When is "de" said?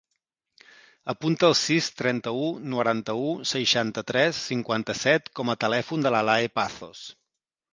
6.09-6.15